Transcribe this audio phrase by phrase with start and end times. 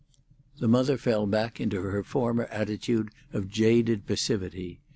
[0.59, 4.79] The mother fell back into her former attitude of jaded passivity.